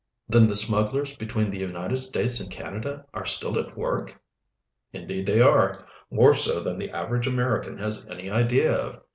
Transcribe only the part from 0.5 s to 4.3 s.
smugglers between the United States and Canada are still at work."